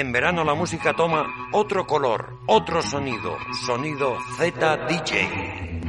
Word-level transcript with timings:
En 0.00 0.12
verano 0.12 0.44
la 0.44 0.54
música 0.54 0.94
toma 0.94 1.26
otro 1.52 1.86
color, 1.86 2.38
otro 2.46 2.80
sonido, 2.80 3.36
sonido 3.52 4.16
Z 4.38 4.86
DJ. 4.86 5.80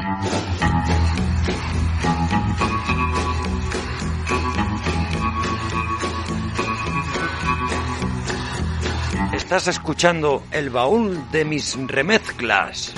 Estás 9.34 9.68
escuchando 9.68 10.44
el 10.52 10.70
baúl 10.70 11.32
de 11.32 11.46
mis 11.46 11.78
remezclas. 11.88 12.94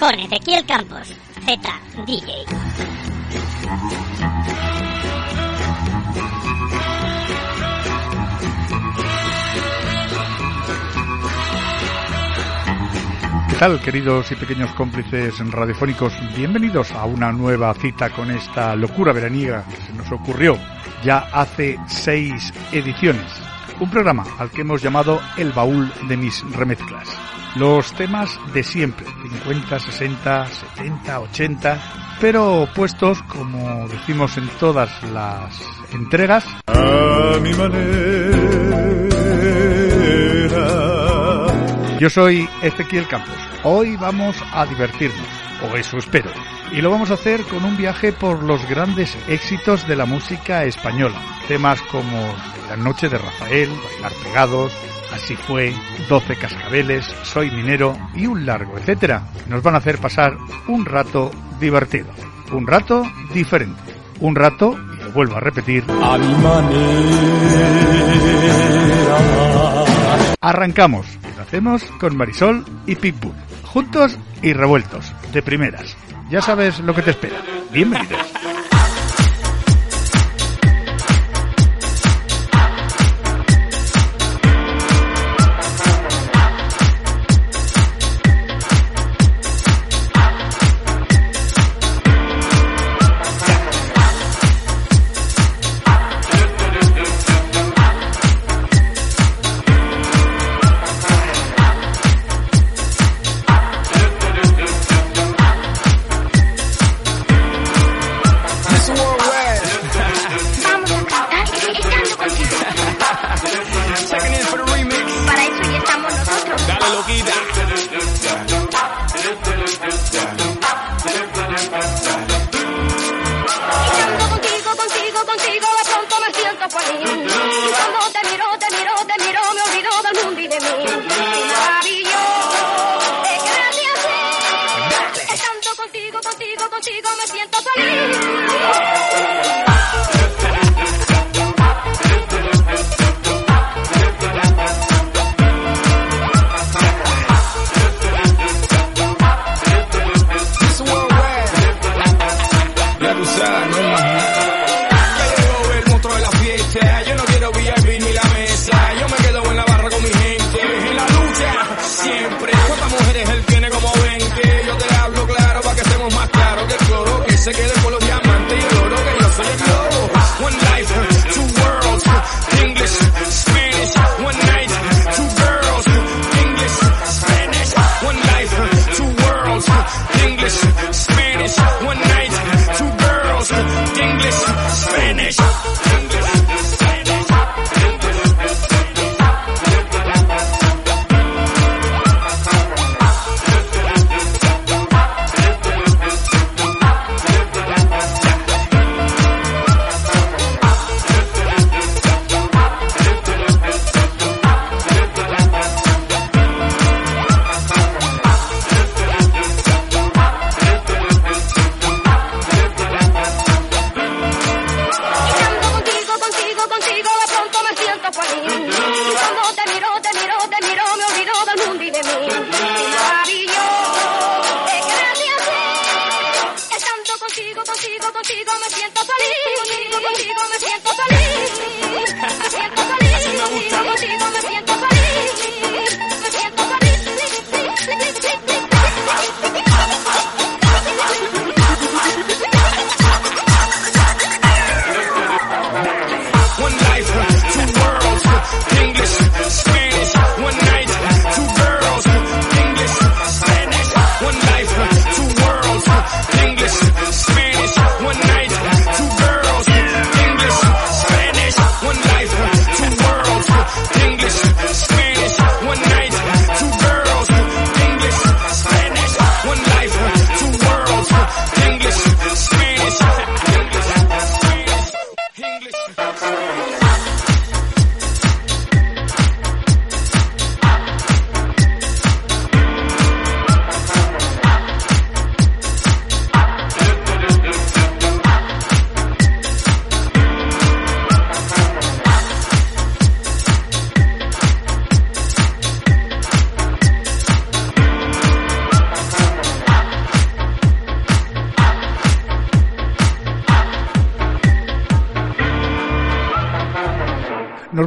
Con 0.00 0.18
Ezequiel 0.18 0.64
Campos, 0.64 1.14
Z 1.44 1.80
DJ. 2.06 2.46
¿Qué 13.50 13.56
tal, 13.58 13.78
queridos 13.82 14.32
y 14.32 14.36
pequeños 14.36 14.72
cómplices 14.72 15.38
radiofónicos? 15.50 16.14
Bienvenidos 16.34 16.92
a 16.92 17.04
una 17.04 17.30
nueva 17.30 17.74
cita 17.74 18.08
con 18.08 18.30
esta 18.30 18.74
locura 18.74 19.12
veraniega 19.12 19.66
que 19.68 19.76
se 19.76 19.92
nos 19.92 20.10
ocurrió 20.10 20.56
ya 21.04 21.28
hace 21.30 21.78
seis 21.86 22.54
ediciones. 22.72 23.49
Un 23.80 23.90
programa 23.90 24.24
al 24.38 24.50
que 24.50 24.60
hemos 24.60 24.82
llamado 24.82 25.20
El 25.38 25.52
Baúl 25.52 25.90
de 26.06 26.16
mis 26.16 26.44
remezclas. 26.52 27.08
Los 27.56 27.92
temas 27.94 28.38
de 28.52 28.62
siempre, 28.62 29.06
50, 29.22 29.78
60, 29.80 30.46
70, 30.76 31.20
80, 31.20 31.82
pero 32.20 32.68
puestos, 32.74 33.22
como 33.22 33.88
decimos 33.88 34.36
en 34.36 34.48
todas 34.60 34.90
las 35.12 35.58
entregas, 35.92 36.46
a 36.66 37.38
mi 37.40 37.54
manera. 37.54 38.60
Yo 41.98 42.10
soy 42.10 42.48
Ezequiel 42.62 43.08
Campos. 43.08 43.34
Hoy 43.64 43.96
vamos 43.96 44.36
a 44.52 44.66
divertirnos, 44.66 45.26
o 45.62 45.76
eso 45.76 45.98
espero. 45.98 46.30
Y 46.72 46.80
lo 46.80 46.90
vamos 46.90 47.10
a 47.10 47.14
hacer 47.14 47.42
con 47.44 47.64
un 47.64 47.76
viaje 47.76 48.12
por 48.12 48.42
los 48.42 48.66
grandes 48.68 49.16
éxitos 49.28 49.86
de 49.86 49.96
la 49.96 50.06
música 50.06 50.64
española. 50.64 51.20
Temas 51.48 51.80
como 51.82 52.34
La 52.68 52.76
noche 52.76 53.08
de 53.08 53.18
Rafael, 53.18 53.68
Bailar 53.68 54.12
pegados, 54.22 54.72
Así 55.12 55.34
fue, 55.34 55.74
12 56.08 56.36
cascabeles, 56.36 57.04
Soy 57.22 57.50
minero 57.50 57.96
y 58.14 58.26
un 58.26 58.46
largo, 58.46 58.78
etcétera. 58.78 59.24
Nos 59.48 59.62
van 59.62 59.74
a 59.74 59.78
hacer 59.78 59.98
pasar 59.98 60.36
un 60.68 60.84
rato 60.84 61.30
divertido, 61.58 62.10
un 62.52 62.66
rato 62.66 63.02
diferente, 63.34 63.94
un 64.20 64.34
rato, 64.36 64.78
y 64.94 65.02
lo 65.02 65.10
vuelvo 65.12 65.36
a 65.36 65.40
repetir, 65.40 65.84
A 66.02 66.16
mi 66.16 66.34
manera. 66.42 67.50
Arrancamos 70.40 71.06
y 71.30 71.36
lo 71.36 71.42
hacemos 71.42 71.82
con 72.00 72.16
Marisol 72.16 72.64
y 72.86 72.94
Pitbull, 72.94 73.34
juntos 73.72 74.18
y 74.42 74.52
revueltos, 74.52 75.12
de 75.32 75.42
primeras. 75.42 75.96
Ya 76.28 76.42
sabes 76.42 76.80
lo 76.80 76.92
que 76.94 77.02
te 77.02 77.10
espera. 77.10 77.40
Bienvenidos. 77.72 78.39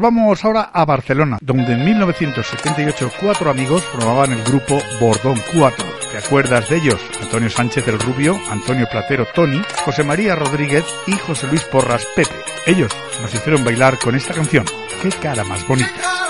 Vamos 0.03 0.44
ahora 0.44 0.69
a 0.73 0.83
Barcelona, 0.83 1.38
donde 1.41 1.71
en 1.71 1.85
1978 1.85 3.09
cuatro 3.21 3.50
amigos 3.50 3.83
formaban 3.83 4.33
el 4.33 4.44
grupo 4.44 4.77
Bordón 5.00 5.41
4. 5.55 5.85
¿Te 6.11 6.17
acuerdas 6.17 6.67
de 6.69 6.75
ellos? 6.75 7.01
Antonio 7.21 7.50
Sánchez 7.50 7.88
el 7.88 7.97
Rubio, 7.97 8.38
Antonio 8.51 8.85
Platero 8.91 9.25
Tony, 9.33 9.61
José 9.85 10.03
María 10.03 10.35
Rodríguez 10.35 10.83
y 11.07 11.13
José 11.13 11.47
Luis 11.47 11.63
Porras 11.63 12.05
Pepe. 12.17 12.35
Ellos 12.65 12.91
nos 13.21 13.33
hicieron 13.33 13.63
bailar 13.63 13.97
con 13.97 14.13
esta 14.13 14.33
canción. 14.33 14.65
¡Qué 15.01 15.09
cara 15.09 15.45
más 15.45 15.65
bonita! 15.65 16.23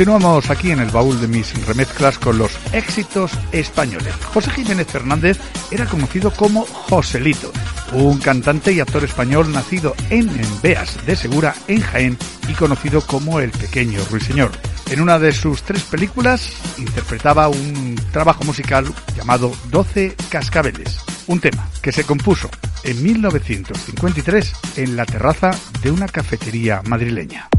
Continuamos 0.00 0.48
aquí 0.48 0.70
en 0.70 0.80
el 0.80 0.88
baúl 0.88 1.20
de 1.20 1.28
mis 1.28 1.66
remezclas 1.66 2.18
con 2.18 2.38
los 2.38 2.52
éxitos 2.72 3.32
españoles. 3.52 4.14
José 4.32 4.50
Jiménez 4.52 4.86
Fernández 4.86 5.38
era 5.70 5.84
conocido 5.84 6.30
como 6.30 6.64
Joselito, 6.64 7.52
un 7.92 8.18
cantante 8.18 8.72
y 8.72 8.80
actor 8.80 9.04
español 9.04 9.52
nacido 9.52 9.94
en 10.08 10.30
Enveas 10.30 11.04
de 11.04 11.16
Segura, 11.16 11.54
en 11.68 11.82
Jaén, 11.82 12.16
y 12.48 12.54
conocido 12.54 13.02
como 13.02 13.40
el 13.40 13.50
pequeño 13.50 14.02
ruiseñor. 14.10 14.52
En 14.90 15.02
una 15.02 15.18
de 15.18 15.32
sus 15.32 15.62
tres 15.64 15.82
películas 15.82 16.50
interpretaba 16.78 17.48
un 17.48 18.00
trabajo 18.10 18.42
musical 18.44 18.86
llamado 19.14 19.52
Doce 19.70 20.16
Cascabeles, 20.30 20.98
un 21.26 21.40
tema 21.40 21.68
que 21.82 21.92
se 21.92 22.04
compuso 22.04 22.48
en 22.84 23.02
1953 23.02 24.52
en 24.76 24.96
la 24.96 25.04
terraza 25.04 25.50
de 25.82 25.90
una 25.90 26.08
cafetería 26.08 26.80
madrileña. 26.86 27.50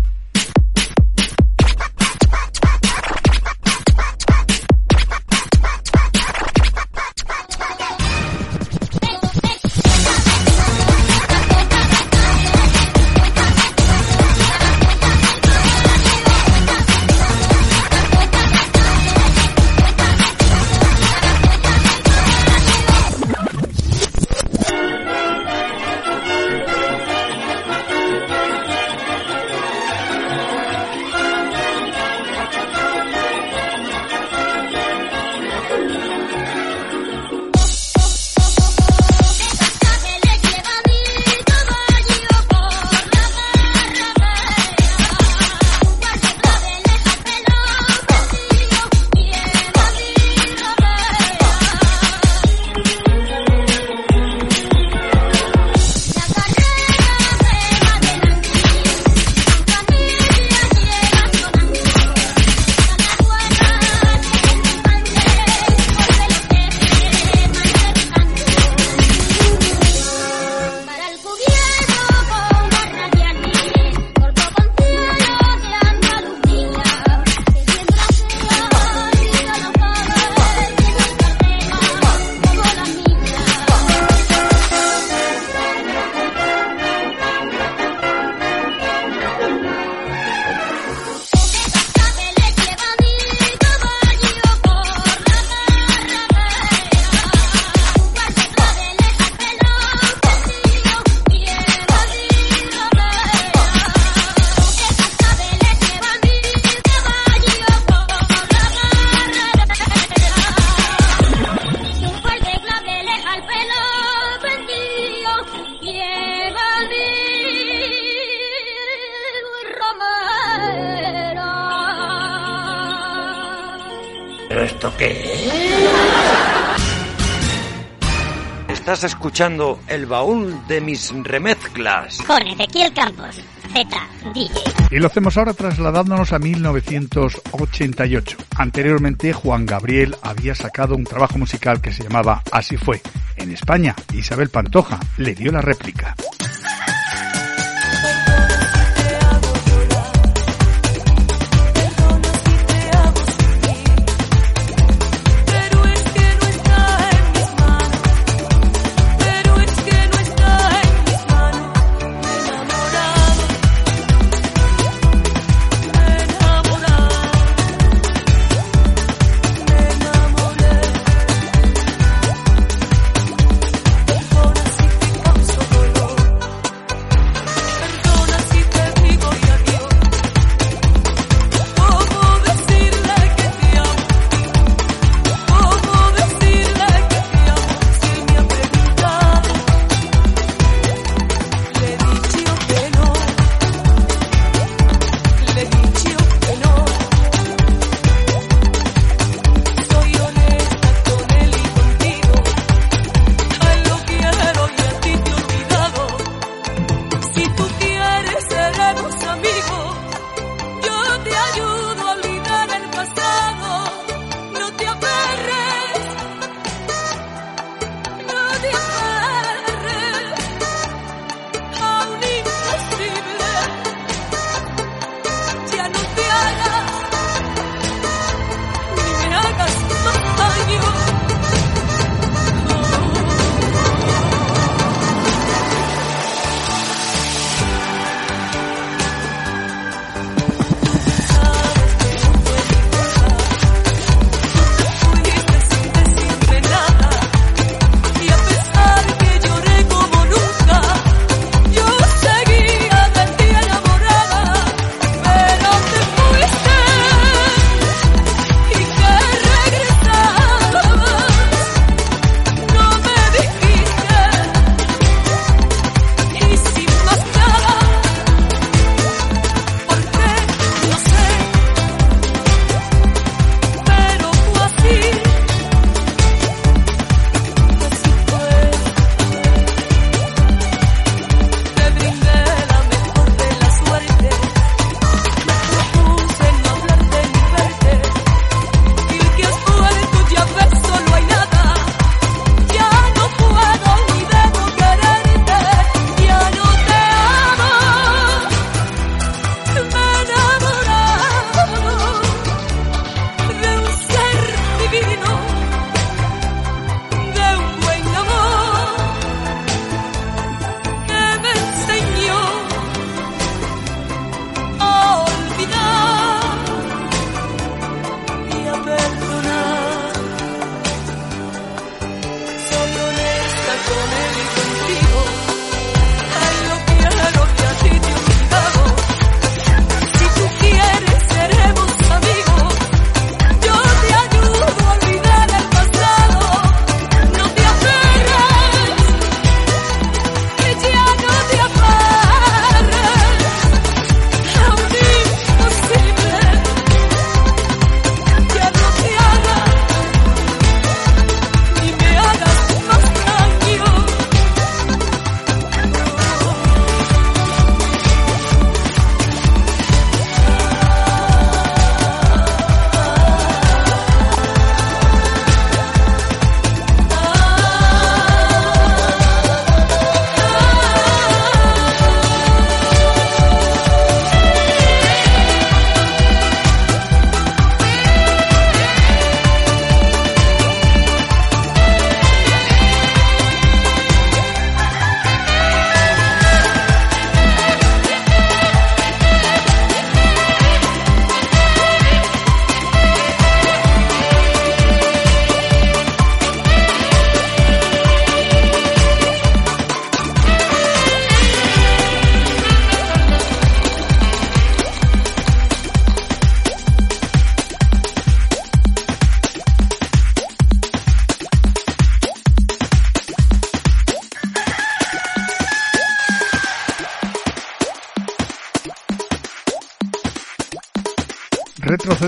Estás 128.67 129.03
escuchando 129.03 129.79
el 129.87 130.07
baúl 130.07 130.59
de 130.67 130.81
mis 130.81 131.13
remezclas. 131.23 132.19
Con 132.23 132.41
Ezequiel 132.47 132.91
Campos, 132.91 133.39
Z, 133.73 134.07
DJ. 134.33 134.49
Y 134.89 134.97
lo 134.97 135.05
hacemos 135.05 135.37
ahora 135.37 135.53
trasladándonos 135.53 136.33
a 136.33 136.39
1988. 136.39 138.37
Anteriormente, 138.57 139.33
Juan 139.33 139.67
Gabriel 139.67 140.15
había 140.23 140.55
sacado 140.55 140.95
un 140.95 141.03
trabajo 141.03 141.37
musical 141.37 141.79
que 141.79 141.93
se 141.93 142.01
llamaba 142.03 142.41
Así 142.51 142.75
fue. 142.75 143.01
En 143.35 143.51
España, 143.51 143.95
Isabel 144.13 144.49
Pantoja 144.49 144.99
le 145.17 145.35
dio 145.35 145.51
la 145.51 145.61
réplica. 145.61 146.15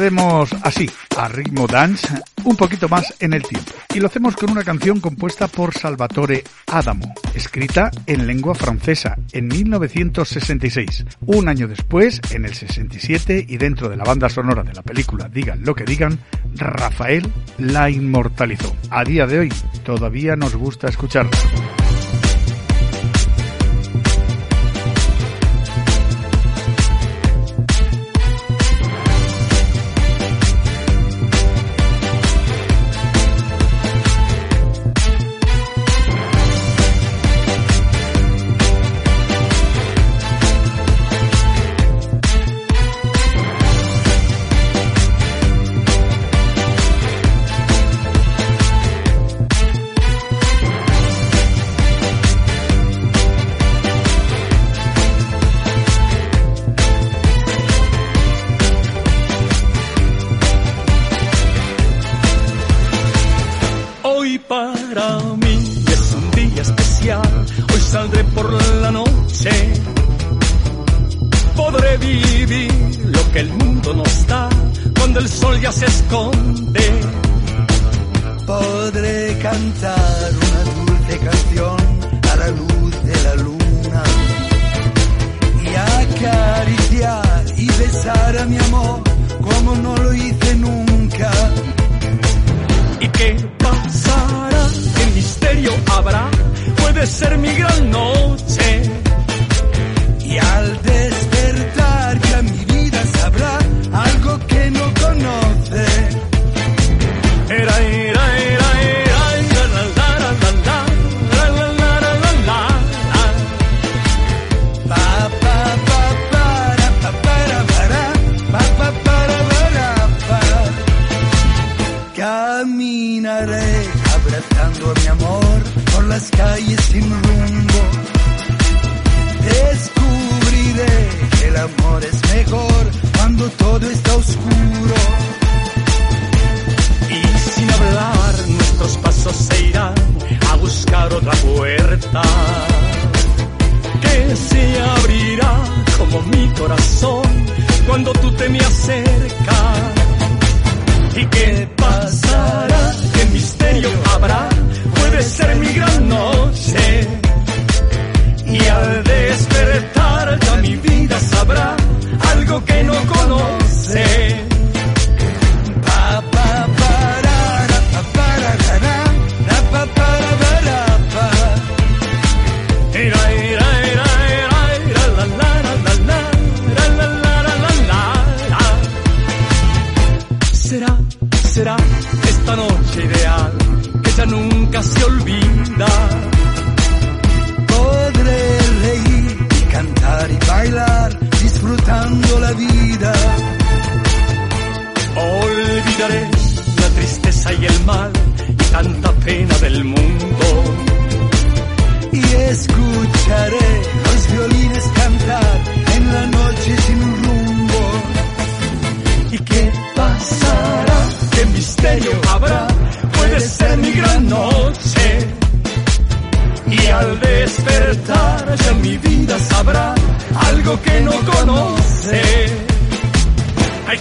retrocedemos 0.04 0.50
así, 0.64 0.90
a 1.18 1.28
ritmo 1.30 1.68
dance, 1.68 2.08
un 2.44 2.56
poquito 2.58 2.90
más 2.90 3.14
en 3.20 3.34
el 3.34 3.44
tiempo. 3.44 3.72
Y 3.94 4.00
lo 4.00 4.08
hacemos 4.08 4.36
con 4.36 4.52
una 4.52 4.64
canción 4.64 5.00
compuesta 5.00 5.48
por 5.48 5.74
Salvatore 5.74 6.44
Adamo, 6.68 7.14
escrita 7.34 7.90
en 8.06 8.28
lengua 8.28 8.54
francesa 8.54 9.16
en 9.32 9.48
1966. 9.48 11.06
Un 11.26 11.48
año 11.48 11.68
después, 11.68 12.20
en 12.32 12.46
el 12.46 12.54
67, 12.54 13.46
y 13.48 13.58
dentro 13.58 13.88
de 13.88 13.98
la 13.98 14.04
banda 14.04 14.30
sonora 14.30 14.64
de 14.64 14.74
la 14.74 14.82
película 14.82 15.30
Digan 15.30 15.64
lo 15.64 15.74
que 15.74 15.86
digan, 15.86 16.20
Rafael 16.56 17.32
la 17.58 17.90
inmortalizó. 17.90 18.76
A 18.90 19.04
día 19.04 19.26
de 19.26 19.40
hoy, 19.40 19.54
todavía 19.84 20.36
nos 20.36 20.56
gusta 20.56 20.90
escucharla. 20.90 21.32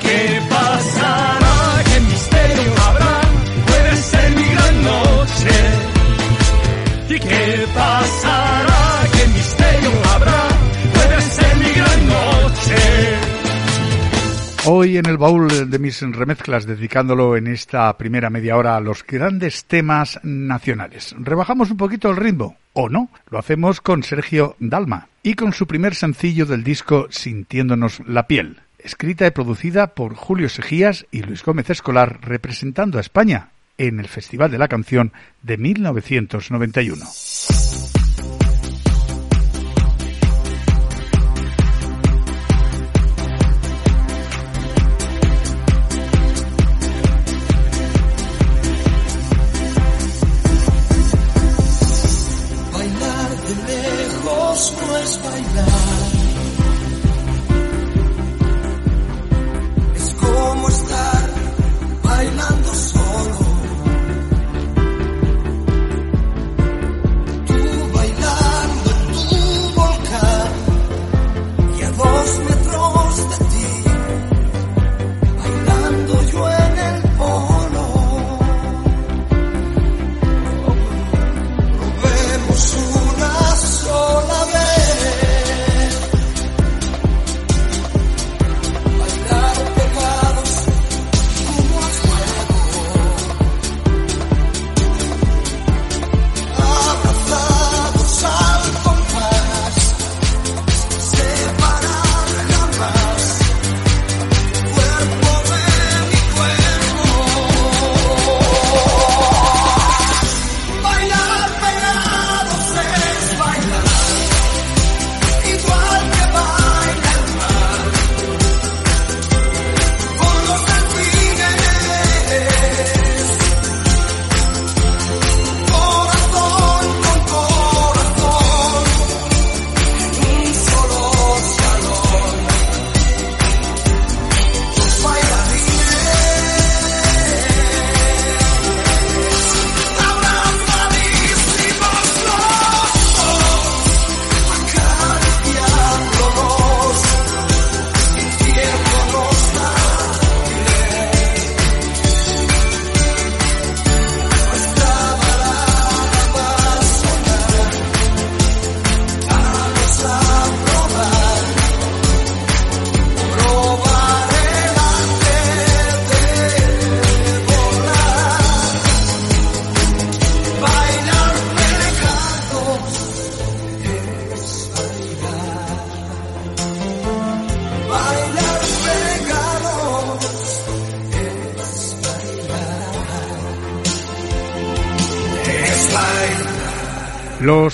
qué 0.02 0.40
pasará, 0.48 1.82
misterio 2.08 2.72
habrá, 2.86 3.20
puede 3.66 3.96
ser 3.96 4.36
mi 4.36 4.44
gran 4.54 4.82
noche. 4.82 5.54
¿Y 7.08 7.18
qué 7.18 7.66
pasará, 7.74 9.08
qué 9.12 9.26
misterio 9.28 9.90
habrá, 10.14 10.48
puede 10.94 11.20
ser 11.20 11.56
mi 11.56 11.72
gran 11.72 12.06
noche. 12.08 13.32
Hoy 14.64 14.96
en 14.96 15.06
el 15.06 15.18
baúl 15.18 15.70
de 15.70 15.78
mis 15.80 16.00
remezclas, 16.02 16.66
dedicándolo 16.66 17.36
en 17.36 17.48
esta 17.48 17.96
primera 17.98 18.30
media 18.30 18.56
hora 18.56 18.76
a 18.76 18.80
los 18.80 19.04
grandes 19.04 19.64
temas 19.64 20.20
nacionales. 20.22 21.16
Rebajamos 21.18 21.72
un 21.72 21.76
poquito 21.76 22.10
el 22.10 22.16
ritmo, 22.16 22.56
o 22.72 22.88
no, 22.88 23.10
lo 23.28 23.38
hacemos 23.38 23.80
con 23.80 24.04
Sergio 24.04 24.54
Dalma 24.60 25.08
y 25.24 25.34
con 25.34 25.52
su 25.52 25.66
primer 25.66 25.96
sencillo 25.96 26.46
del 26.46 26.62
disco 26.62 27.08
Sintiéndonos 27.10 28.02
la 28.06 28.28
piel 28.28 28.60
escrita 28.84 29.26
y 29.26 29.30
producida 29.30 29.94
por 29.94 30.14
Julio 30.14 30.48
Sejías 30.48 31.06
y 31.10 31.22
Luis 31.22 31.44
Gómez 31.44 31.70
Escolar, 31.70 32.20
representando 32.22 32.98
a 32.98 33.00
España 33.00 33.50
en 33.78 34.00
el 34.00 34.08
Festival 34.08 34.50
de 34.50 34.58
la 34.58 34.68
Canción 34.68 35.12
de 35.42 35.56
1991. 35.56 37.04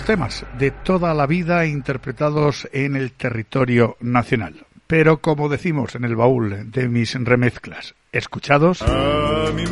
Temas 0.09 0.47
de 0.59 0.71
toda 0.71 1.13
la 1.13 1.27
vida 1.27 1.67
interpretados 1.67 2.67
en 2.73 2.97
el 2.97 3.13
territorio 3.13 3.99
nacional. 4.01 4.55
Pero 4.87 5.19
como 5.19 5.51
decimos 5.51 5.97
en 5.97 6.05
el 6.05 6.17
baúl 6.17 6.71
de 6.71 6.89
mis 6.89 7.13
remezclas, 7.13 7.95
escuchados. 8.11 8.81
A 8.81 9.53
mi. 9.55 9.65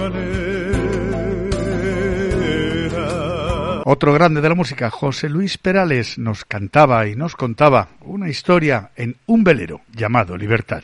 Otro 3.87 4.13
grande 4.13 4.43
de 4.43 4.49
la 4.51 4.55
música, 4.55 4.91
José 4.91 5.31
Luis 5.31 5.57
Perales, 5.57 6.19
nos 6.19 6.45
cantaba 6.45 7.07
y 7.07 7.17
nos 7.17 7.35
contaba 7.35 7.89
una 8.03 8.29
historia 8.29 8.91
en 8.95 9.17
un 9.25 9.43
velero 9.43 9.81
llamado 9.91 10.37
Libertad. 10.37 10.83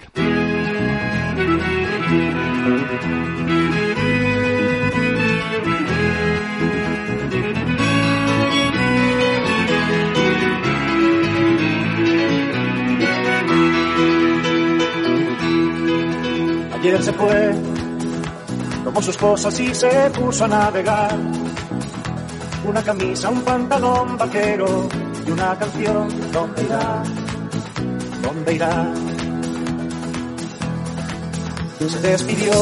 Tomó 18.84 19.02
sus 19.02 19.16
cosas 19.16 19.58
y 19.60 19.74
se 19.74 20.10
puso 20.10 20.44
a 20.44 20.48
navegar. 20.48 21.16
Una 22.64 22.82
camisa, 22.82 23.28
un 23.30 23.42
pantalón 23.42 24.16
vaquero 24.16 24.88
y 25.26 25.30
una 25.30 25.58
canción. 25.58 26.08
¿Dónde 26.32 26.62
irá? 26.62 27.02
¿Dónde 28.22 28.54
irá? 28.54 28.92
Se 31.88 31.98
despidió 31.98 32.52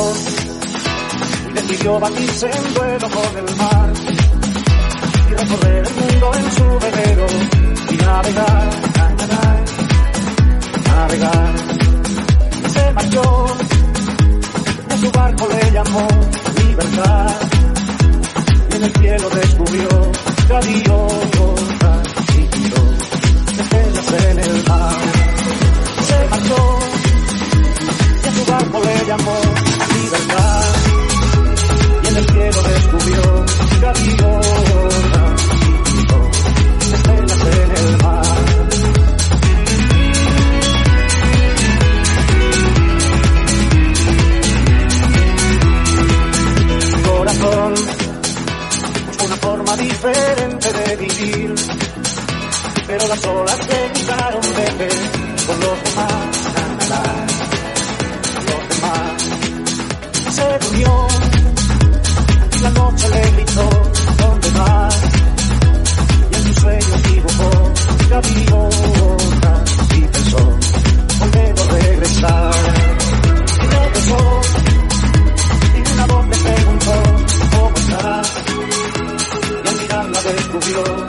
y 1.50 1.52
decidió 1.52 2.00
batirse 2.00 2.50
en 2.50 2.74
duelo 2.74 3.08
con 3.10 3.36
el 3.36 3.56
mar 3.56 3.92
y 5.30 5.34
recorrer 5.34 5.86
el 5.86 5.94
mundo 5.94 6.30
en 6.36 6.52
su 6.52 6.64
velero 6.78 7.26
y 7.90 7.96
navegar, 7.96 8.70
navegar, 8.96 9.64
navegar. 10.86 11.54
Se 12.72 12.92
marchó 12.92 13.46
y 13.56 13.64
a 13.64 13.69
su 15.00 15.10
barco 15.12 15.48
le 15.48 15.70
llamó 15.72 16.06
libertad. 16.62 17.36
Y 18.70 18.76
en 18.76 18.82
el 18.84 18.92
cielo 18.92 19.30
descubrió 19.30 19.88
gaviotas 20.48 22.08
y 22.36 22.42
tiró 22.44 22.82
estrellas 23.62 24.12
en 24.12 24.38
el 24.38 24.64
mar. 24.68 24.96
Se 26.06 26.28
marchó. 26.28 26.78
Y 28.22 28.28
a 28.28 28.32
su 28.32 28.52
barco 28.52 28.80
le 28.84 29.06
llamó 29.06 29.36
libertad. 29.94 30.64
Y 32.02 32.08
en 32.08 32.16
el 32.16 32.26
cielo 32.26 32.62
descubrió 32.62 33.22
gaviotas 33.80 35.44
y 35.50 35.90
tiró 35.90 36.30
estrellas 36.92 37.40
en 37.40 37.86
el 37.86 38.02
mar. 38.02 38.19
Diferente 49.76 50.72
de 50.72 50.96
vivir. 50.96 51.54
Pero 52.86 53.08
las 53.08 53.24
olas 53.24 53.58
se 53.58 53.92
quitaron 53.92 54.42
de 54.42 54.70
ver 54.78 55.30
con 55.46 55.60
los 55.60 55.84
demás 55.84 56.50
los 58.50 58.68
demás 58.68 59.22
se 60.34 60.58
durmió 60.58 61.06
y 62.52 62.58
la 62.60 62.70
noche 62.70 63.08
le 63.08 63.30
gritó 63.30 63.68
¿dónde 64.18 64.50
vas? 64.50 64.96
y 66.30 66.34
en 66.34 66.42
sus 66.44 66.56
sueños 66.56 67.02
dibujó 67.02 67.50
gaviotas 68.10 69.26
y 69.26 69.29
You. 80.70 80.99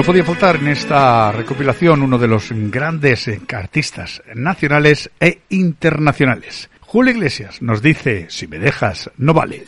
No 0.00 0.06
podía 0.06 0.24
faltar 0.24 0.56
en 0.56 0.68
esta 0.68 1.30
recopilación 1.30 2.00
uno 2.00 2.16
de 2.16 2.26
los 2.26 2.48
grandes 2.50 3.30
artistas 3.52 4.22
nacionales 4.34 5.10
e 5.20 5.40
internacionales. 5.50 6.70
Julio 6.80 7.12
Iglesias 7.12 7.60
nos 7.60 7.82
dice, 7.82 8.24
si 8.30 8.46
me 8.46 8.58
dejas, 8.58 9.10
no 9.18 9.34
vale. 9.34 9.66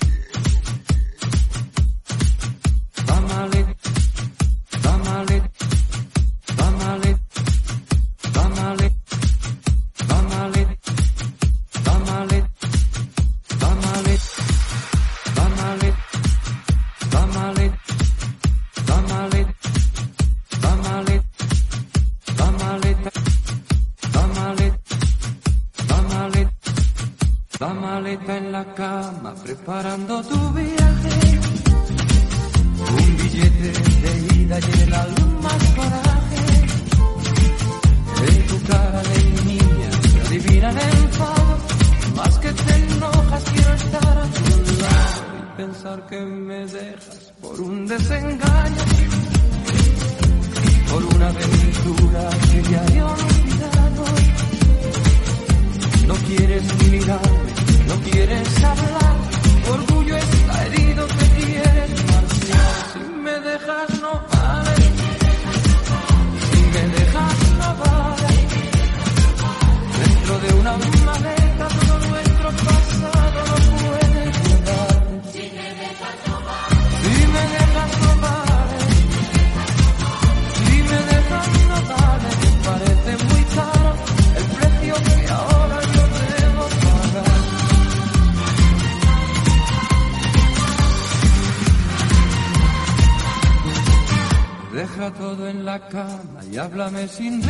Háblame 96.73 97.07
sin 97.07 97.42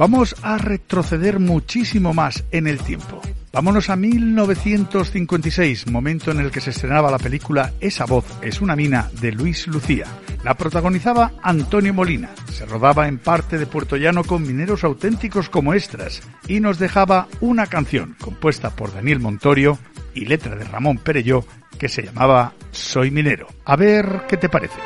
Vamos 0.00 0.34
a 0.42 0.56
retroceder 0.56 1.40
muchísimo 1.40 2.14
más 2.14 2.44
en 2.52 2.66
el 2.66 2.78
tiempo. 2.78 3.20
Vámonos 3.52 3.90
a 3.90 3.96
1956, 3.96 5.88
momento 5.88 6.30
en 6.30 6.40
el 6.40 6.50
que 6.50 6.62
se 6.62 6.70
estrenaba 6.70 7.10
la 7.10 7.18
película 7.18 7.74
Esa 7.80 8.06
voz 8.06 8.24
es 8.40 8.62
una 8.62 8.74
mina 8.76 9.10
de 9.20 9.30
Luis 9.30 9.66
Lucía. 9.66 10.06
La 10.42 10.54
protagonizaba 10.54 11.32
Antonio 11.42 11.92
Molina. 11.92 12.30
Se 12.50 12.64
rodaba 12.64 13.08
en 13.08 13.18
parte 13.18 13.58
de 13.58 13.66
Puerto 13.66 13.98
Llano 13.98 14.24
con 14.24 14.40
mineros 14.40 14.84
auténticos 14.84 15.50
como 15.50 15.74
extras 15.74 16.22
y 16.48 16.60
nos 16.60 16.78
dejaba 16.78 17.28
una 17.42 17.66
canción 17.66 18.16
compuesta 18.18 18.70
por 18.70 18.94
Daniel 18.94 19.20
Montorio 19.20 19.78
y 20.14 20.24
letra 20.24 20.56
de 20.56 20.64
Ramón 20.64 20.96
Perelló 20.96 21.44
que 21.78 21.90
se 21.90 22.04
llamaba 22.04 22.54
Soy 22.70 23.10
minero. 23.10 23.48
A 23.66 23.76
ver 23.76 24.22
qué 24.26 24.38
te 24.38 24.48
parece. 24.48 24.78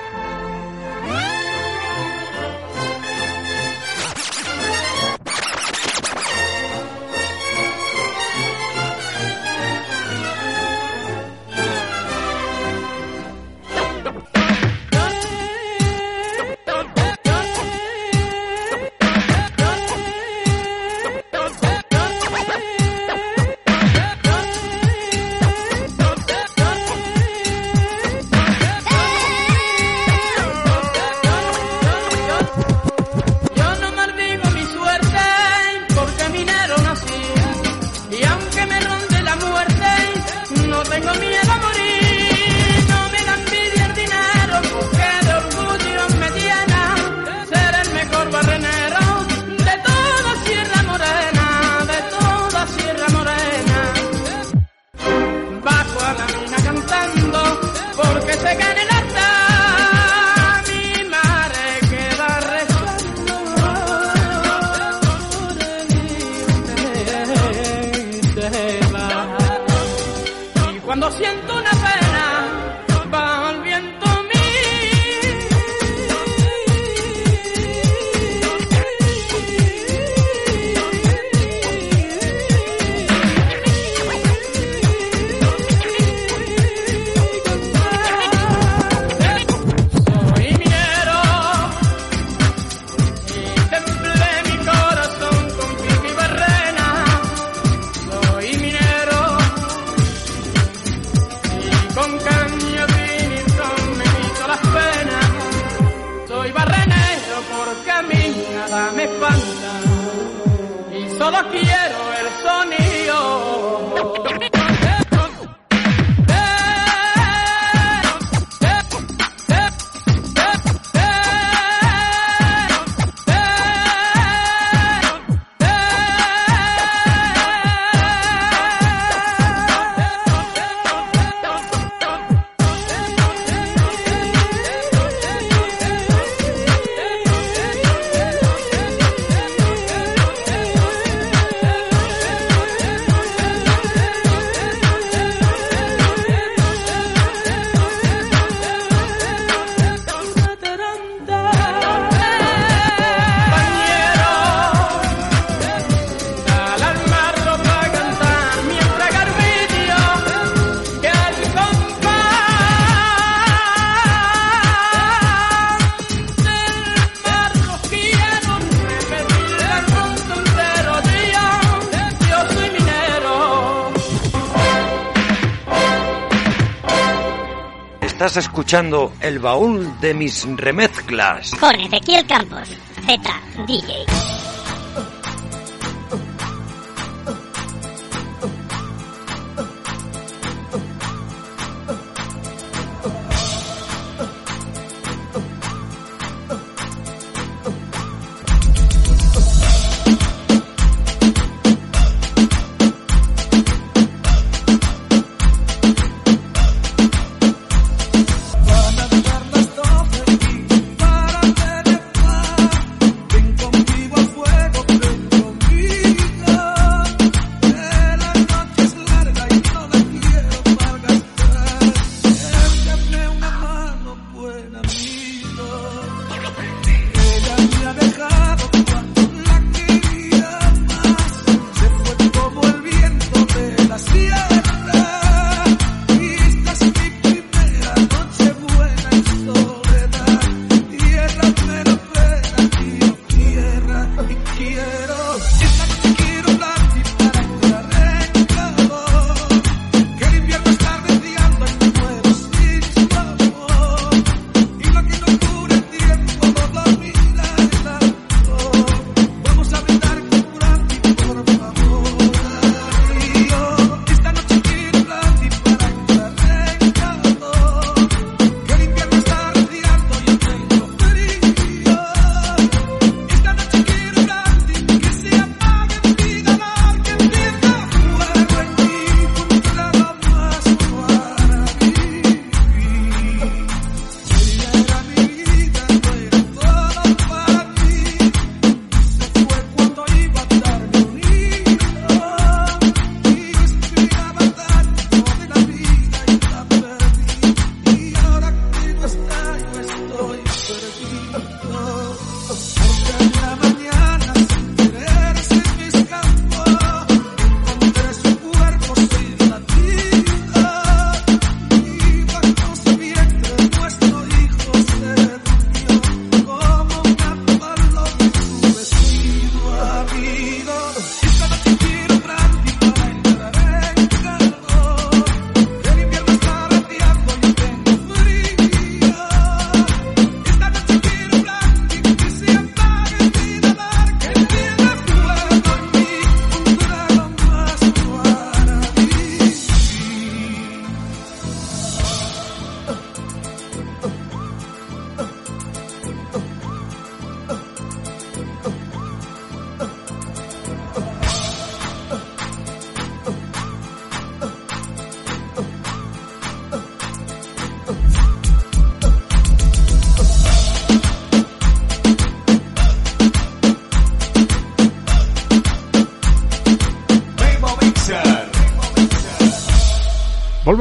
escuchando 178.64 179.12
El 179.20 179.40
Baúl 179.40 180.00
de 180.00 180.14
mis 180.14 180.46
Remezclas. 180.56 181.50
Con 181.60 181.78
Ezequiel 181.78 182.26
Campos, 182.26 182.66
Z, 183.04 183.40
DJ. 183.66 184.13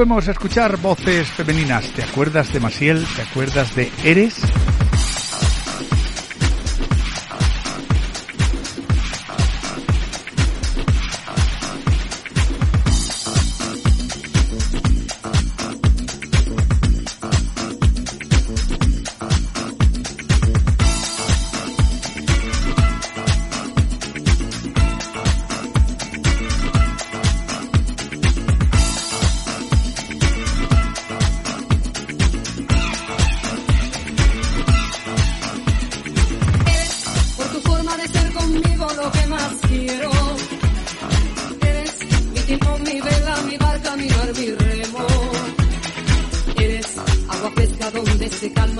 volvemos 0.04 0.28
a 0.28 0.32
escuchar 0.32 0.76
voces 0.82 1.30
femeninas. 1.30 1.89
¿Te 1.93 2.04
acuerdas 2.04 2.51
de 2.51 2.60
Masiel? 2.60 3.06
¿Te 3.16 3.22
acuerdas 3.22 3.74
de 3.74 3.89
Eres? 4.04 4.53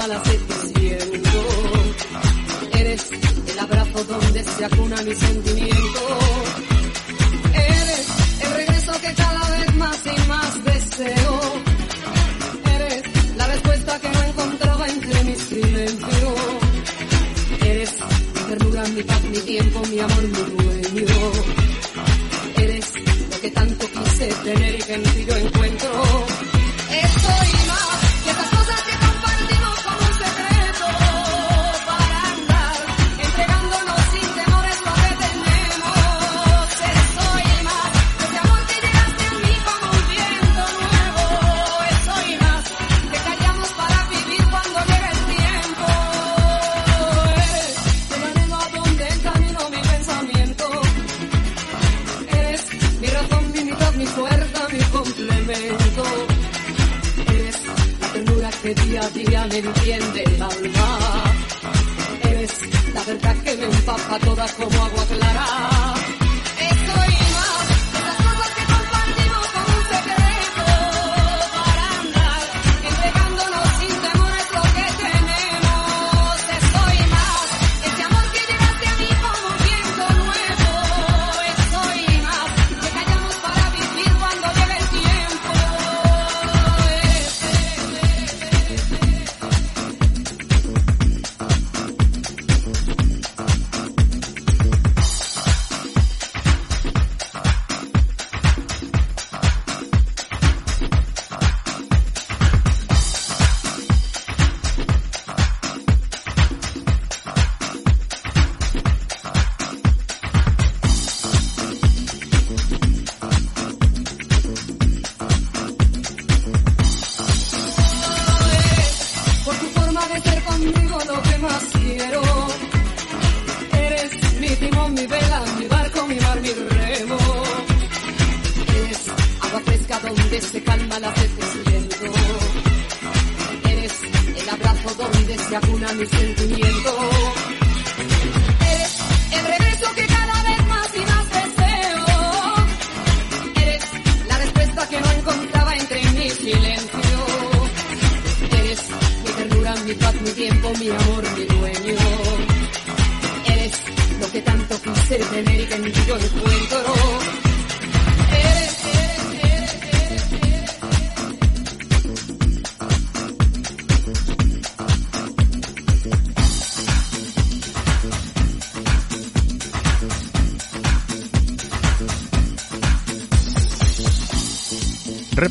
alas 0.04 0.24
de. 0.24 0.40
Eres 2.80 3.10
el 3.52 3.60
abrazo 3.60 4.04
donde 4.04 4.44
se 4.44 4.66
acuna 4.66 5.02
mi 5.02 5.16
sentimiento. 5.16 6.02
Eres 7.54 8.08
el 8.42 8.54
regreso 8.54 8.92
que 9.02 9.14
cada 9.14 9.50
vez 9.50 9.76
más 9.76 10.00
y 10.06 10.28
más 10.28 10.64
deseo. 10.66 11.40
Eres 12.76 13.04
la 13.38 13.48
respuesta 13.48 14.00
que 14.02 14.10
no 14.10 14.24
encontraba 14.24 14.88
entre 14.88 15.24
mi 15.24 15.36
silencio. 15.36 16.36
Eres 17.66 17.92
mi 18.36 18.42
ternura, 18.50 18.84
mi 18.90 19.04
paz, 19.04 19.24
mi 19.24 19.40
tiempo, 19.40 19.82
mi 19.90 20.00
amor, 20.00 20.24
mi 20.24 21.02
dueño. 21.02 21.32
Eres 22.58 22.86
lo 23.32 23.42
que 23.42 23.52
tanto 23.52 23.88
quise 23.88 24.28
tener 24.44 24.76
y 24.76 24.84
que 24.84 24.94
en 24.96 25.04
ti 25.04 25.26
yo 25.28 25.36
encuentro. 25.38 25.92
Estoy 26.92 27.53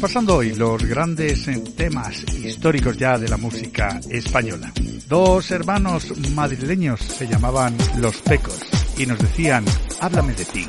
repasando 0.03 0.39
hoy 0.39 0.53
los 0.57 0.85
grandes 0.85 1.47
temas 1.77 2.25
históricos 2.25 2.97
ya 2.97 3.17
de 3.19 3.29
la 3.29 3.37
música 3.37 4.01
española. 4.11 4.73
Dos 5.09 5.53
hermanos 5.53 6.13
madrileños 6.31 6.99
se 7.01 7.29
llamaban 7.29 7.77
Los 7.99 8.17
Pecos 8.17 8.59
y 8.99 9.07
nos 9.07 9.21
decían, 9.21 9.65
háblame 10.01 10.33
de 10.35 10.45
ti. 10.45 10.67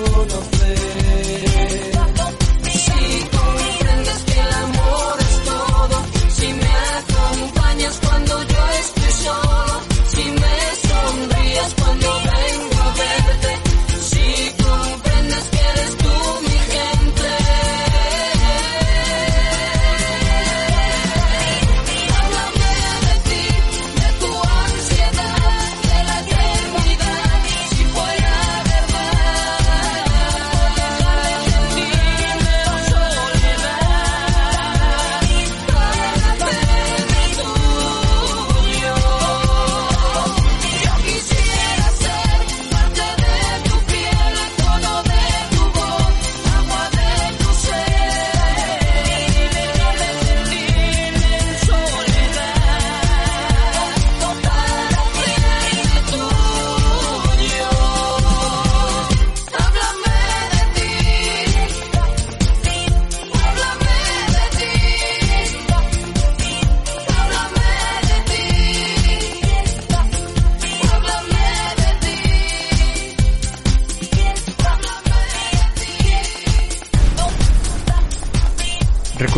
conocer. 0.00 0.72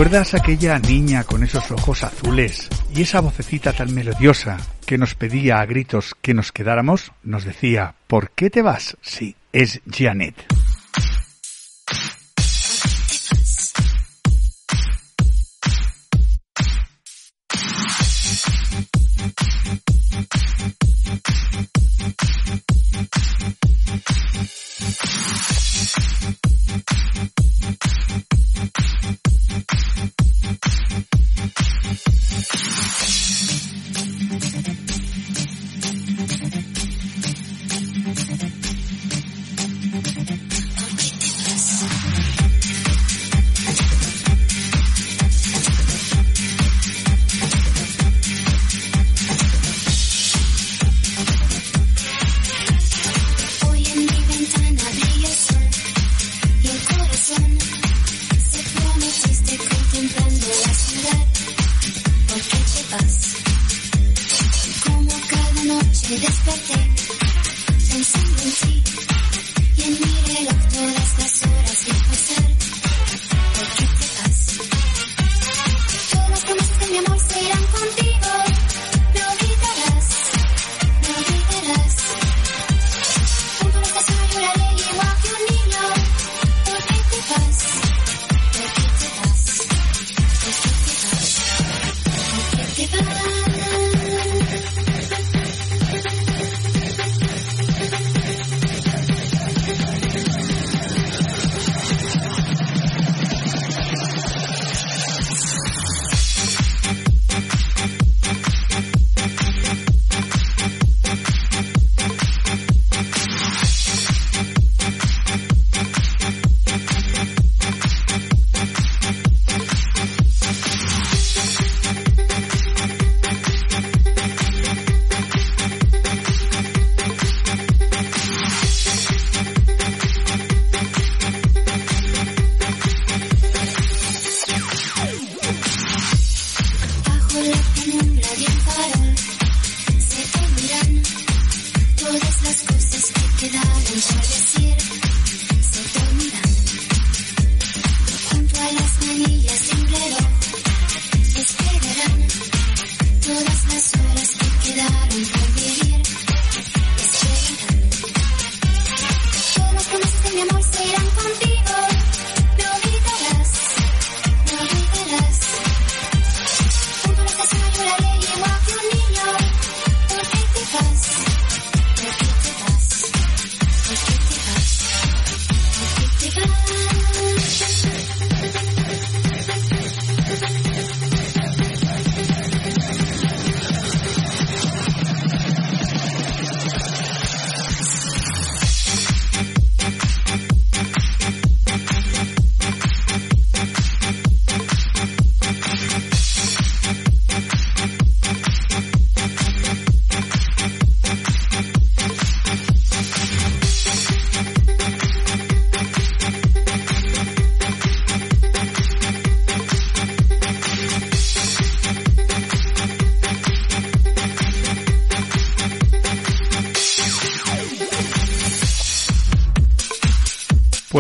¿Recuerdas 0.04 0.34
aquella 0.34 0.78
niña 0.78 1.24
con 1.24 1.42
esos 1.44 1.70
ojos 1.70 2.04
azules 2.04 2.68
y 2.94 3.00
esa 3.00 3.20
vocecita 3.20 3.72
tan 3.72 3.94
melodiosa 3.94 4.58
que 4.84 4.98
nos 4.98 5.14
pedía 5.14 5.60
a 5.60 5.64
gritos 5.64 6.14
que 6.20 6.34
nos 6.34 6.52
quedáramos? 6.52 7.10
Nos 7.22 7.46
decía, 7.46 7.94
¿por 8.06 8.30
qué 8.32 8.50
te 8.50 8.60
vas? 8.60 8.98
Sí, 9.00 9.34
es 9.50 9.80
Janet. 9.90 10.34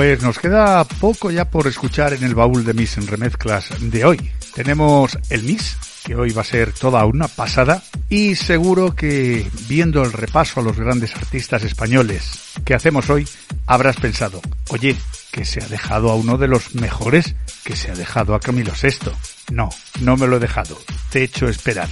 Pues 0.04 0.22
nos 0.22 0.38
queda 0.38 0.84
poco 0.84 1.30
ya 1.30 1.46
por 1.46 1.66
escuchar 1.66 2.12
en 2.12 2.24
el 2.24 2.34
baúl 2.34 2.62
de 2.62 2.74
mis 2.74 2.94
remezclas 3.06 3.70
de 3.80 4.04
hoy. 4.04 4.30
Tenemos 4.54 5.18
el 5.30 5.44
Miss, 5.44 5.78
que 6.04 6.14
hoy 6.14 6.30
va 6.30 6.42
a 6.42 6.44
ser 6.44 6.74
toda 6.74 7.06
una 7.06 7.26
pasada, 7.26 7.82
y 8.10 8.34
seguro 8.34 8.94
que 8.94 9.46
viendo 9.66 10.02
el 10.02 10.12
repaso 10.12 10.60
a 10.60 10.62
los 10.62 10.76
grandes 10.76 11.16
artistas 11.16 11.62
españoles 11.62 12.52
que 12.66 12.74
hacemos 12.74 13.08
hoy, 13.08 13.26
habrás 13.66 13.96
pensado, 13.96 14.42
oye, 14.68 14.94
que 15.32 15.46
se 15.46 15.64
ha 15.64 15.68
dejado 15.68 16.10
a 16.10 16.16
uno 16.16 16.36
de 16.36 16.48
los 16.48 16.74
mejores, 16.74 17.34
que 17.64 17.74
se 17.74 17.90
ha 17.90 17.94
dejado 17.94 18.34
a 18.34 18.40
Camilo 18.40 18.72
VI. 18.72 19.10
No, 19.52 19.70
no 20.02 20.18
me 20.18 20.26
lo 20.26 20.36
he 20.36 20.40
dejado. 20.40 20.78
Te 21.08 21.20
he 21.20 21.24
hecho 21.24 21.48
esperar. 21.48 21.88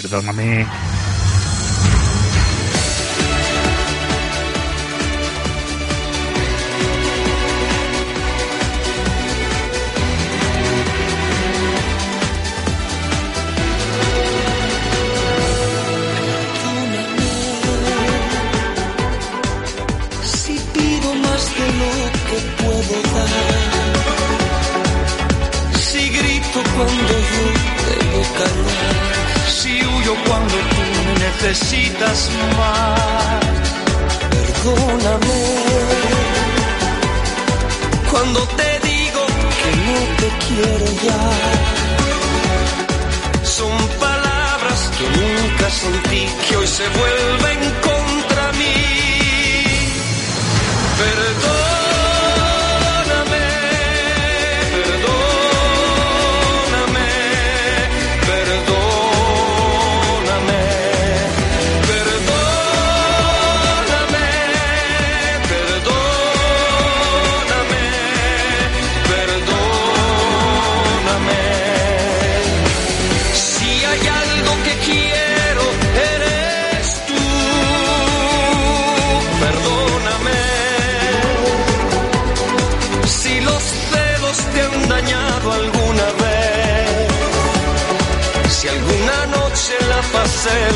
Perdóname. 0.00 0.66
Necesitas 32.00 32.56
más, 32.56 33.09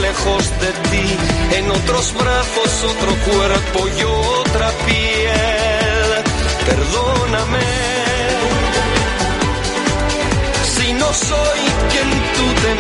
lejos 0.07 0.45
de 0.61 0.71
ti, 0.91 1.07
en 1.59 1.71
otros 1.71 2.15
brazos 2.15 2.71
otro 2.93 3.13
cuerpo 3.29 3.79
y 3.99 4.03
otra 4.39 4.69
piel, 4.87 6.09
perdóname. 6.69 7.71
Si 10.75 10.93
no 10.93 11.09
soy 11.13 11.61
quien 11.91 12.11
tú 12.37 12.47
te 12.63 12.71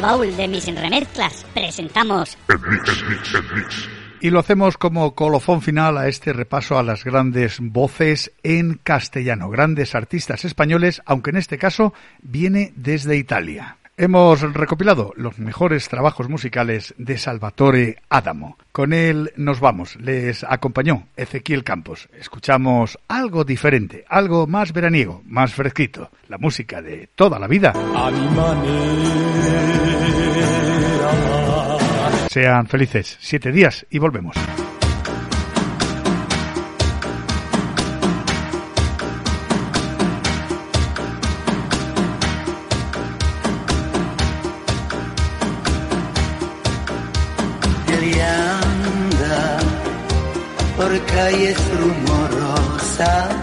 el 0.00 0.06
baúl 0.06 0.34
de 0.34 0.48
mis 0.48 0.66
remezclas 0.74 1.44
presentamos 1.52 2.38
Y 4.22 4.30
lo 4.30 4.38
hacemos 4.38 4.78
como 4.78 5.14
colofón 5.14 5.60
final 5.60 5.98
a 5.98 6.08
este 6.08 6.32
repaso 6.32 6.78
a 6.78 6.82
las 6.82 7.04
grandes 7.04 7.58
voces 7.60 8.32
en 8.42 8.80
castellano, 8.82 9.50
grandes 9.50 9.94
artistas 9.94 10.46
españoles, 10.46 11.02
aunque 11.04 11.30
en 11.30 11.36
este 11.36 11.58
caso 11.58 11.92
viene 12.22 12.72
desde 12.76 13.18
Italia. 13.18 13.76
Hemos 13.98 14.40
recopilado 14.40 15.12
los 15.16 15.38
mejores 15.38 15.90
trabajos 15.90 16.30
musicales 16.30 16.94
de 16.96 17.18
Salvatore 17.18 17.96
Adamo. 18.08 18.56
Con 18.72 18.94
él 18.94 19.30
nos 19.36 19.60
vamos. 19.60 19.96
Les 19.96 20.42
acompañó 20.44 21.08
Ezequiel 21.14 21.64
Campos. 21.64 22.08
Escuchamos 22.18 22.98
algo 23.08 23.44
diferente, 23.44 24.06
algo 24.08 24.46
más 24.46 24.72
veraniego, 24.72 25.22
más 25.26 25.52
fresquito. 25.52 26.10
La 26.28 26.38
música 26.38 26.80
de 26.80 27.10
toda 27.14 27.38
la 27.38 27.46
vida. 27.46 27.74
a 27.74 28.10
mi 28.10 28.24
manera. 28.34 29.89
Sean 32.30 32.68
felices. 32.68 33.18
Siete 33.20 33.50
días 33.50 33.84
y 33.90 33.98
volvemos. 33.98 34.36
Por 50.76 51.06
calles 51.06 51.58
rumorosas. 51.80 53.34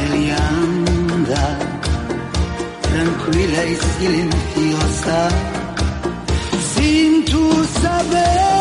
Él 0.00 0.32
anda 0.32 1.58
tranquila 2.82 3.64
y 3.66 3.76
silenciosa. 3.76 5.55
Sin 8.06 8.12
tu 8.12 8.55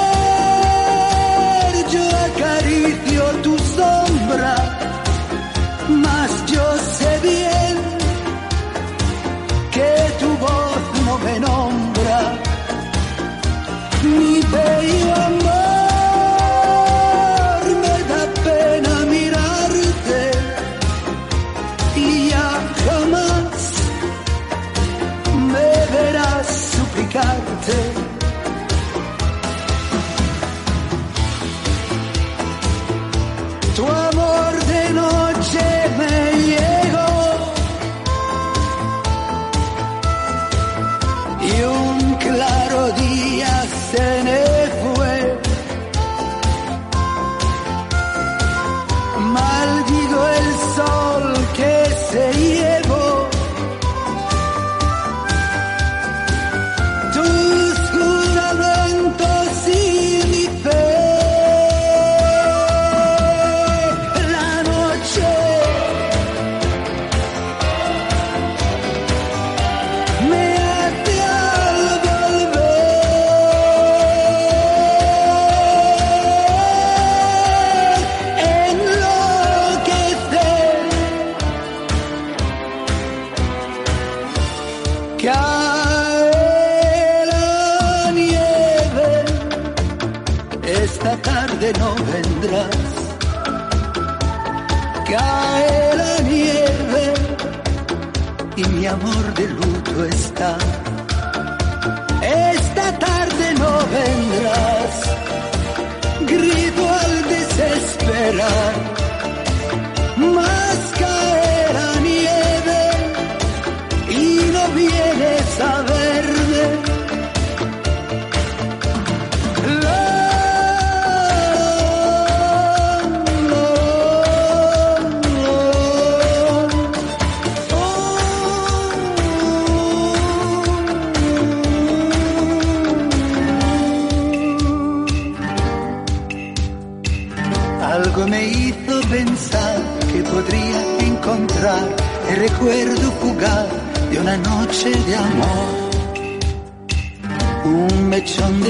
escuela. 108.26 108.65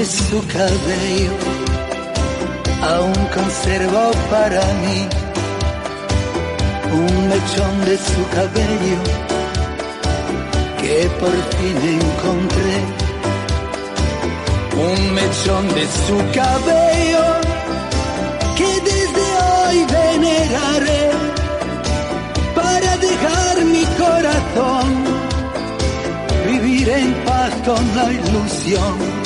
Su 0.06 0.40
cabello 0.46 1.32
aún 2.82 3.14
conservo 3.34 4.10
para 4.30 4.62
mí. 4.82 5.08
Un 6.92 7.28
mechón 7.28 7.84
de 7.84 7.96
su 7.98 8.22
cabello 8.36 9.00
que 10.80 11.10
por 11.20 11.36
fin 11.56 11.76
encontré. 11.98 12.76
Un 14.88 15.14
mechón 15.14 15.68
de 15.74 15.84
su 16.06 16.16
cabello 16.40 17.24
que 18.56 18.70
desde 18.90 19.26
hoy 19.48 19.86
veneraré 19.98 21.10
para 22.54 22.96
dejar 22.98 23.64
mi 23.64 23.84
corazón 24.02 24.86
vivir 26.46 26.88
en 26.88 27.14
paz 27.24 27.52
con 27.64 27.96
la 27.96 28.12
ilusión 28.12 29.25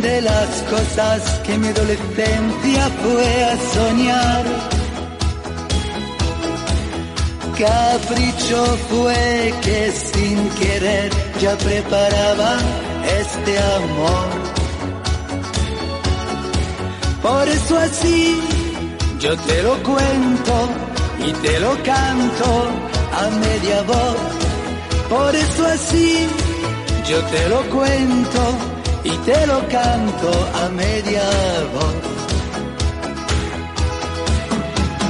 de 0.00 0.22
las 0.22 0.62
cosas 0.62 1.22
que 1.44 1.58
mi 1.58 1.68
adolescencia 1.68 2.88
fue 3.02 3.44
a 3.44 3.56
soñar. 3.74 4.44
Capricho 7.58 8.64
fue 8.88 9.54
que 9.62 9.92
sin 9.92 10.48
querer 10.50 11.10
ya 11.40 11.56
preparaba 11.56 12.56
este 13.20 13.58
amor. 13.58 14.28
Por 17.22 17.48
eso 17.48 17.78
así 17.78 18.40
yo 19.20 19.36
te 19.36 19.62
lo 19.62 19.82
cuento 19.82 20.68
y 21.26 21.32
te 21.32 21.60
lo 21.60 21.70
canto 21.82 22.68
a 23.12 23.30
media 23.30 23.82
voz. 23.82 24.16
Por 25.08 25.34
eso 25.36 25.66
así 25.66 26.26
yo 27.06 27.22
te 27.24 27.48
lo 27.48 27.62
cuento 27.70 28.71
y 29.04 29.10
te 29.10 29.46
lo 29.46 29.58
canto 29.68 30.30
a 30.62 30.68
media 30.70 31.22
voz. 31.74 31.94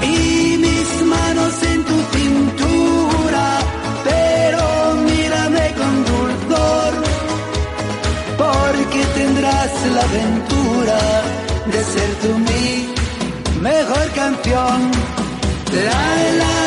Y 0.02 0.56
mis 0.58 1.06
manos 1.06 1.62
en 1.62 1.84
tu 1.84 1.98
cintura, 2.16 3.58
pero 4.04 4.94
mírame 5.08 5.74
con 5.80 5.94
dulzor, 6.10 6.92
porque 8.38 9.04
tendrás 9.14 9.72
la 9.94 10.02
aventura 10.02 11.00
de 11.66 11.84
ser 11.84 12.10
tú 12.22 12.38
mi 12.38 13.60
mejor 13.60 14.10
canción. 14.14 14.90
La 15.72 16.61